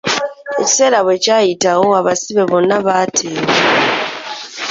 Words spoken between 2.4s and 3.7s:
bonna baateebwa.